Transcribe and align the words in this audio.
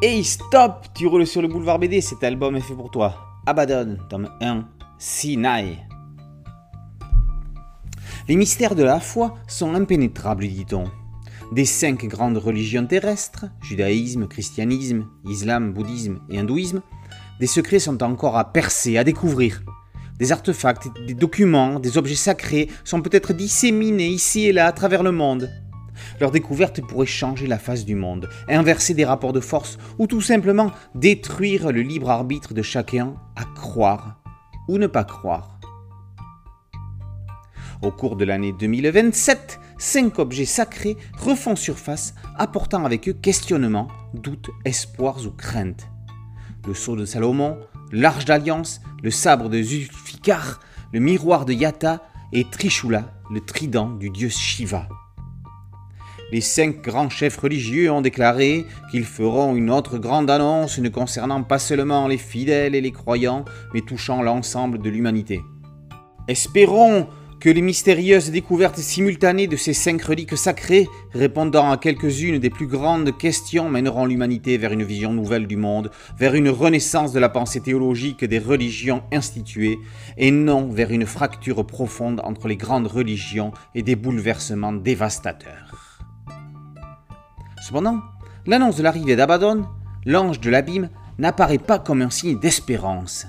Hey 0.00 0.22
stop 0.22 0.86
Tu 0.94 1.08
roules 1.08 1.26
sur 1.26 1.42
le 1.42 1.48
boulevard 1.48 1.80
BD, 1.80 2.00
cet 2.00 2.22
album 2.22 2.54
est 2.54 2.60
fait 2.60 2.76
pour 2.76 2.88
toi. 2.88 3.16
Abaddon, 3.46 3.96
tome 4.08 4.30
1, 4.40 4.64
Sinai. 4.96 5.78
Les 8.28 8.36
mystères 8.36 8.76
de 8.76 8.84
la 8.84 9.00
foi 9.00 9.34
sont 9.48 9.74
impénétrables, 9.74 10.46
dit-on. 10.46 10.84
Des 11.50 11.64
cinq 11.64 12.04
grandes 12.04 12.36
religions 12.36 12.86
terrestres, 12.86 13.46
judaïsme, 13.60 14.28
christianisme, 14.28 15.08
islam, 15.28 15.72
bouddhisme 15.72 16.20
et 16.30 16.38
hindouisme, 16.38 16.80
des 17.40 17.48
secrets 17.48 17.80
sont 17.80 18.00
encore 18.04 18.36
à 18.36 18.52
percer, 18.52 18.98
à 18.98 19.02
découvrir. 19.02 19.64
Des 20.20 20.30
artefacts, 20.30 20.86
des 21.08 21.14
documents, 21.14 21.80
des 21.80 21.98
objets 21.98 22.14
sacrés 22.14 22.68
sont 22.84 23.02
peut-être 23.02 23.32
disséminés 23.32 24.06
ici 24.06 24.46
et 24.46 24.52
là 24.52 24.68
à 24.68 24.72
travers 24.72 25.02
le 25.02 25.10
monde. 25.10 25.50
Leur 26.20 26.30
découverte 26.30 26.80
pourrait 26.80 27.06
changer 27.06 27.46
la 27.46 27.58
face 27.58 27.84
du 27.84 27.94
monde, 27.94 28.28
inverser 28.48 28.94
des 28.94 29.04
rapports 29.04 29.32
de 29.32 29.40
force 29.40 29.78
ou 29.98 30.06
tout 30.06 30.20
simplement 30.20 30.72
détruire 30.94 31.70
le 31.70 31.82
libre 31.82 32.10
arbitre 32.10 32.54
de 32.54 32.62
chacun 32.62 33.14
à 33.36 33.44
croire 33.44 34.20
ou 34.68 34.78
ne 34.78 34.86
pas 34.86 35.04
croire. 35.04 35.58
Au 37.80 37.92
cours 37.92 38.16
de 38.16 38.24
l'année 38.24 38.52
2027, 38.52 39.60
cinq 39.78 40.18
objets 40.18 40.44
sacrés 40.44 40.96
refont 41.18 41.54
surface, 41.54 42.14
apportant 42.36 42.84
avec 42.84 43.08
eux 43.08 43.12
questionnements, 43.12 43.86
doutes, 44.14 44.50
espoirs 44.64 45.24
ou 45.24 45.30
craintes. 45.30 45.86
Le 46.66 46.74
sceau 46.74 46.96
de 46.96 47.04
Salomon, 47.04 47.56
l'arche 47.92 48.24
d'alliance, 48.24 48.80
le 49.04 49.12
sabre 49.12 49.48
de 49.48 49.62
Zulfikar, 49.62 50.58
le 50.92 50.98
miroir 50.98 51.44
de 51.44 51.52
Yata 51.52 52.02
et 52.32 52.44
Trishula, 52.44 53.12
le 53.30 53.40
trident 53.40 53.90
du 53.90 54.10
dieu 54.10 54.28
Shiva 54.28 54.88
les 56.30 56.40
cinq 56.40 56.82
grands 56.82 57.08
chefs 57.08 57.38
religieux 57.38 57.90
ont 57.90 58.02
déclaré 58.02 58.66
qu'ils 58.90 59.04
feront 59.04 59.56
une 59.56 59.70
autre 59.70 59.98
grande 59.98 60.30
annonce 60.30 60.78
ne 60.78 60.88
concernant 60.88 61.42
pas 61.42 61.58
seulement 61.58 62.06
les 62.06 62.18
fidèles 62.18 62.74
et 62.74 62.80
les 62.80 62.92
croyants, 62.92 63.44
mais 63.72 63.80
touchant 63.80 64.22
l'ensemble 64.22 64.80
de 64.80 64.90
l'humanité. 64.90 65.40
Espérons 66.28 67.06
que 67.40 67.48
les 67.48 67.62
mystérieuses 67.62 68.30
découvertes 68.30 68.80
simultanées 68.80 69.46
de 69.46 69.56
ces 69.56 69.72
cinq 69.72 70.02
reliques 70.02 70.36
sacrées, 70.36 70.88
répondant 71.12 71.70
à 71.70 71.76
quelques-unes 71.76 72.40
des 72.40 72.50
plus 72.50 72.66
grandes 72.66 73.16
questions, 73.16 73.70
mèneront 73.70 74.06
l'humanité 74.06 74.58
vers 74.58 74.72
une 74.72 74.82
vision 74.82 75.12
nouvelle 75.12 75.46
du 75.46 75.56
monde, 75.56 75.90
vers 76.18 76.34
une 76.34 76.48
renaissance 76.48 77.12
de 77.12 77.20
la 77.20 77.28
pensée 77.28 77.60
théologique 77.60 78.24
des 78.24 78.40
religions 78.40 79.04
instituées, 79.12 79.78
et 80.16 80.32
non 80.32 80.68
vers 80.68 80.90
une 80.90 81.06
fracture 81.06 81.64
profonde 81.64 82.20
entre 82.24 82.48
les 82.48 82.56
grandes 82.56 82.88
religions 82.88 83.52
et 83.74 83.82
des 83.82 83.96
bouleversements 83.96 84.72
dévastateurs. 84.72 85.87
Cependant, 87.60 88.00
l'annonce 88.46 88.76
de 88.76 88.82
l'arrivée 88.82 89.16
d'Abaddon, 89.16 89.66
l'ange 90.06 90.40
de 90.40 90.50
l'abîme, 90.50 90.88
n'apparaît 91.18 91.58
pas 91.58 91.78
comme 91.78 92.02
un 92.02 92.10
signe 92.10 92.38
d'espérance. 92.38 93.26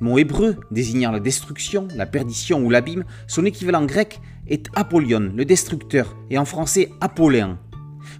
Mot 0.00 0.18
hébreu 0.18 0.56
désignant 0.70 1.12
la 1.12 1.20
destruction, 1.20 1.86
la 1.94 2.06
perdition 2.06 2.60
ou 2.60 2.70
l'abîme, 2.70 3.04
son 3.28 3.44
équivalent 3.44 3.84
grec 3.84 4.20
est 4.48 4.66
Apollyon, 4.74 5.32
le 5.34 5.44
destructeur, 5.44 6.16
et 6.28 6.38
en 6.38 6.44
français 6.44 6.90
Apolléon. 7.00 7.58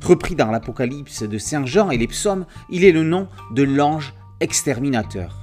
Repris 0.01 0.37
dans 0.37 0.51
l'Apocalypse 0.51 1.25
de 1.25 1.39
Saint 1.39 1.67
Jean 1.67 1.91
et 1.91 1.99
les 1.99 2.06
psaumes, 2.06 2.47
il 2.71 2.84
est 2.84 2.93
le 2.93 3.03
nom 3.03 3.29
de 3.53 3.65
l'ange 3.65 4.15
exterminateur. 4.41 5.42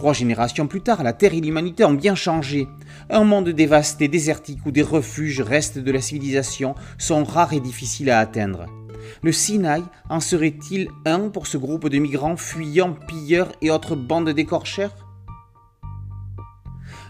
Trois 0.00 0.14
générations 0.14 0.66
plus 0.66 0.80
tard, 0.80 1.02
la 1.02 1.12
Terre 1.12 1.34
et 1.34 1.42
l'humanité 1.42 1.84
ont 1.84 1.92
bien 1.92 2.14
changé. 2.14 2.68
Un 3.10 3.22
monde 3.22 3.50
dévasté, 3.50 4.08
désertique, 4.08 4.64
où 4.64 4.70
des 4.70 4.80
refuges 4.80 5.42
restent 5.42 5.78
de 5.78 5.92
la 5.92 6.00
civilisation 6.00 6.74
sont 6.96 7.22
rares 7.22 7.52
et 7.52 7.60
difficiles 7.60 8.08
à 8.08 8.18
atteindre. 8.18 8.64
Le 9.22 9.30
Sinaï 9.30 9.82
en 10.08 10.20
serait-il 10.20 10.88
un 11.04 11.28
pour 11.28 11.46
ce 11.46 11.58
groupe 11.58 11.90
de 11.90 11.98
migrants 11.98 12.38
fuyant 12.38 12.94
pilleurs 12.94 13.52
et 13.60 13.70
autres 13.70 13.94
bandes 13.94 14.30
d'écorcheurs? 14.30 14.94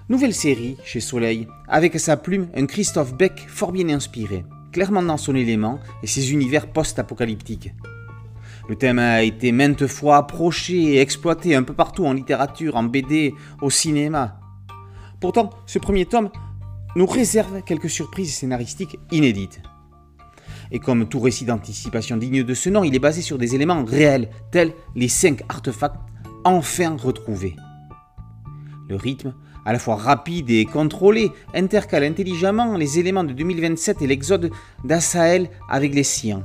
Nouvelle 0.09 0.35
série 0.35 0.77
chez 0.85 0.99
Soleil, 0.99 1.47
avec 1.69 1.97
sa 2.01 2.17
plume 2.17 2.49
un 2.57 2.67
Christophe 2.67 3.15
Beck 3.15 3.47
fort 3.47 3.71
bien 3.71 3.89
inspiré, 3.91 4.45
clairement 4.73 5.05
dans 5.05 5.17
son 5.17 5.37
élément 5.37 5.79
et 6.03 6.09
ses 6.09 6.33
univers 6.33 6.67
post-apocalyptiques. 6.67 7.73
Le 8.71 8.77
thème 8.77 9.01
a 9.01 9.25
été 9.25 9.51
maintes 9.51 9.89
fois 9.89 10.19
approché 10.19 10.95
et 10.95 11.01
exploité 11.01 11.57
un 11.57 11.65
peu 11.65 11.75
partout 11.75 12.07
en 12.07 12.13
littérature, 12.13 12.77
en 12.77 12.85
BD, 12.85 13.35
au 13.63 13.69
cinéma. 13.69 14.39
Pourtant, 15.19 15.51
ce 15.67 15.81
premier 15.81 16.07
tome 16.07 16.31
nous 16.95 17.07
réserve 17.07 17.63
quelques 17.63 17.91
surprises 17.91 18.33
scénaristiques 18.33 18.97
inédites. 19.11 19.61
Et 20.71 20.79
comme 20.79 21.09
tout 21.09 21.19
récit 21.19 21.45
d'anticipation 21.45 22.17
digne 22.17 22.45
de 22.45 22.55
ce 22.55 22.71
nom, 22.71 22.85
il 22.85 22.95
est 22.95 23.01
basé 23.01 23.23
sur 23.23 23.39
des 23.39 23.57
éléments 23.57 23.85
réels, 23.85 24.29
tels 24.53 24.73
les 24.95 25.09
cinq 25.09 25.43
artefacts 25.49 25.99
enfin 26.45 26.97
retrouvés. 26.97 27.57
Le 28.89 28.95
rythme, 28.95 29.35
à 29.67 29.73
la 29.73 29.81
fois 29.81 29.97
rapide 29.97 30.49
et 30.49 30.65
contrôlé, 30.65 31.33
intercale 31.55 32.05
intelligemment 32.05 32.77
les 32.77 33.01
éléments 33.01 33.25
de 33.25 33.33
2027 33.33 34.01
et 34.03 34.07
l'exode 34.07 34.53
d'Asael 34.85 35.51
avec 35.69 35.93
les 35.93 36.05
siens. 36.05 36.45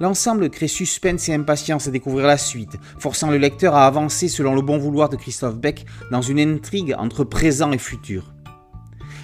L'ensemble 0.00 0.50
crée 0.50 0.68
suspense 0.68 1.28
et 1.28 1.34
impatience 1.34 1.86
à 1.86 1.90
découvrir 1.90 2.26
la 2.26 2.38
suite, 2.38 2.76
forçant 2.98 3.30
le 3.30 3.38
lecteur 3.38 3.74
à 3.74 3.86
avancer 3.86 4.28
selon 4.28 4.54
le 4.54 4.62
bon 4.62 4.78
vouloir 4.78 5.08
de 5.08 5.16
Christophe 5.16 5.56
Beck 5.56 5.86
dans 6.10 6.22
une 6.22 6.40
intrigue 6.40 6.94
entre 6.98 7.24
présent 7.24 7.72
et 7.72 7.78
futur. 7.78 8.34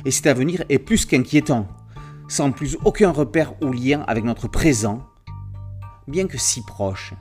Et 0.05 0.11
cet 0.11 0.27
avenir 0.27 0.65
est 0.69 0.79
plus 0.79 1.05
qu'inquiétant, 1.05 1.67
sans 2.29 2.53
plus 2.53 2.77
aucun 2.85 3.11
repère 3.11 3.55
ou 3.63 3.73
lien 3.73 4.05
avec 4.07 4.25
notre 4.25 4.49
présent, 4.49 5.03
bien 6.07 6.27
que 6.27 6.39
si 6.39 6.63
proche. 6.63 7.15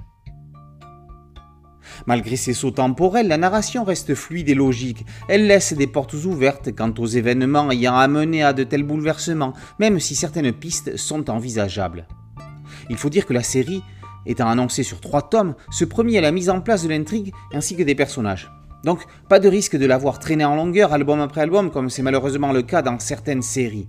Malgré 2.05 2.35
ses 2.35 2.53
sauts 2.53 2.71
temporels, 2.71 3.27
la 3.27 3.37
narration 3.37 3.83
reste 3.83 4.15
fluide 4.15 4.49
et 4.49 4.55
logique. 4.55 5.05
Elle 5.27 5.47
laisse 5.47 5.73
des 5.73 5.87
portes 5.87 6.13
ouvertes 6.13 6.73
quant 6.75 6.93
aux 6.97 7.07
événements 7.07 7.71
ayant 7.71 7.95
amené 7.95 8.43
à 8.43 8.53
de 8.53 8.63
tels 8.63 8.83
bouleversements, 8.83 9.53
même 9.79 9.99
si 9.99 10.15
certaines 10.15 10.53
pistes 10.53 10.95
sont 10.97 11.29
envisageables. 11.29 12.07
Il 12.89 12.97
faut 12.97 13.09
dire 13.09 13.25
que 13.25 13.33
la 13.33 13.43
série, 13.43 13.83
étant 14.25 14.49
annoncée 14.49 14.83
sur 14.83 15.01
trois 15.01 15.29
tomes, 15.29 15.55
se 15.71 15.85
premier 15.85 16.17
à 16.17 16.21
la 16.21 16.31
mise 16.31 16.49
en 16.49 16.61
place 16.61 16.83
de 16.83 16.89
l'intrigue 16.89 17.33
ainsi 17.53 17.75
que 17.75 17.83
des 17.83 17.95
personnages. 17.95 18.51
Donc 18.83 19.05
pas 19.27 19.39
de 19.39 19.49
risque 19.49 19.75
de 19.75 19.85
l'avoir 19.85 20.19
traîné 20.19 20.45
en 20.45 20.55
longueur 20.55 20.93
album 20.93 21.19
après 21.19 21.41
album 21.41 21.69
comme 21.69 21.89
c'est 21.89 22.01
malheureusement 22.01 22.53
le 22.53 22.61
cas 22.61 22.81
dans 22.81 22.99
certaines 22.99 23.41
séries. 23.41 23.87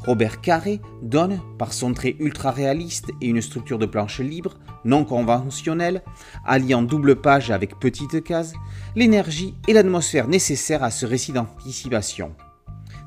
Robert 0.00 0.40
Carré 0.40 0.80
donne, 1.02 1.40
par 1.58 1.72
son 1.72 1.94
trait 1.94 2.16
ultra 2.20 2.50
réaliste 2.50 3.10
et 3.20 3.28
une 3.28 3.40
structure 3.40 3.78
de 3.78 3.86
planche 3.86 4.20
libre, 4.20 4.54
non 4.84 5.04
conventionnelle, 5.04 6.02
alliant 6.44 6.82
double 6.82 7.16
page 7.16 7.50
avec 7.50 7.78
petite 7.78 8.22
case, 8.22 8.54
l'énergie 8.96 9.54
et 9.66 9.72
l'atmosphère 9.72 10.28
nécessaires 10.28 10.84
à 10.84 10.90
ce 10.90 11.06
récit 11.06 11.32
d'anticipation. 11.32 12.34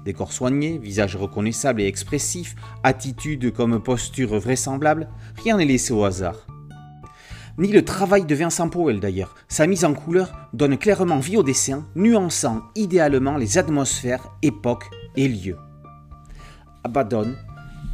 Décor 0.07 0.31
soigné, 0.31 0.77
visage 0.77 1.17
reconnaissable 1.17 1.81
et 1.81 1.85
expressif, 1.85 2.55
attitude 2.81 3.51
comme 3.51 3.83
posture 3.83 4.39
vraisemblable, 4.39 5.09
rien 5.43 5.57
n'est 5.57 5.65
laissé 5.65 5.91
au 5.91 6.05
hasard. 6.05 6.47
Ni 7.57 7.73
le 7.73 7.83
travail 7.83 8.23
de 8.23 8.33
Vincent 8.33 8.69
Powell 8.69 9.01
d'ailleurs, 9.01 9.35
sa 9.49 9.67
mise 9.67 9.83
en 9.83 9.93
couleur 9.93 10.31
donne 10.53 10.77
clairement 10.77 11.19
vie 11.19 11.35
au 11.35 11.43
dessin, 11.43 11.85
nuançant 11.97 12.61
idéalement 12.75 13.35
les 13.35 13.57
atmosphères, 13.57 14.31
époques 14.41 14.89
et 15.17 15.27
lieux. 15.27 15.57
Abaddon 16.85 17.35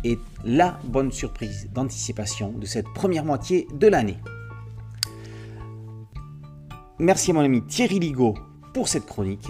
est 0.04 0.20
la 0.46 0.78
bonne 0.84 1.12
surprise 1.12 1.68
d'anticipation 1.74 2.52
de 2.52 2.68
cette 2.68 2.94
première 2.94 3.26
moitié 3.26 3.68
de 3.74 3.88
l'année. 3.88 4.20
Merci 7.00 7.32
à 7.32 7.34
mon 7.34 7.42
ami 7.42 7.66
Thierry 7.66 7.98
Ligo 7.98 8.36
pour 8.72 8.88
cette 8.88 9.08
chronique. 9.08 9.50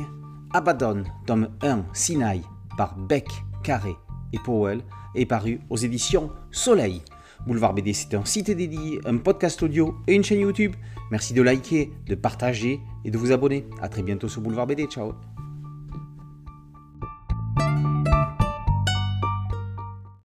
Abaddon, 0.54 1.04
tome 1.26 1.50
1, 1.62 1.84
Sinaï, 1.94 2.44
par 2.78 2.98
Beck, 2.98 3.28
Carré 3.64 3.96
et 4.34 4.40
Powell 4.40 4.82
est 5.16 5.26
paru 5.26 5.60
aux 5.70 5.78
éditions 5.78 6.32
Soleil. 6.52 7.02
Boulevard 7.46 7.74
BD, 7.74 7.94
c'est 7.94 8.14
un 8.16 8.26
site 8.26 8.52
dédié, 8.52 9.00
un 9.06 9.18
podcast 9.18 9.62
audio 9.64 9.96
et 10.08 10.14
une 10.14 10.24
chaîne 10.24 10.40
YouTube. 10.40 10.76
Merci 11.12 11.34
de 11.34 11.42
liker, 11.42 11.92
de 12.08 12.16
partager 12.16 12.80
et 13.04 13.12
de 13.12 13.18
vous 13.18 13.32
abonner. 13.32 13.68
A 13.82 13.90
très 13.90 14.02
bientôt 14.02 14.30
sur 14.30 14.42
Boulevard 14.42 14.68
BD. 14.68 14.86
Ciao 14.86 15.14